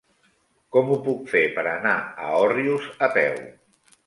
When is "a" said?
2.25-2.31, 3.09-3.13